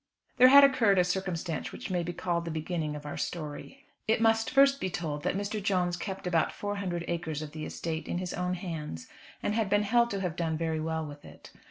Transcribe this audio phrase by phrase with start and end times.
[0.37, 3.85] There had occurred a circumstance which may be called the beginning of our story.
[4.07, 5.61] It must first be told that Mr.
[5.61, 9.07] Jones kept about four hundred acres of the estate in his own hands,
[9.43, 11.51] and had been held to have done very well with it.